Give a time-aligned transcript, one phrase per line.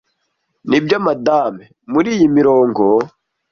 [0.69, 2.83] nibyo madame muriyi mirongo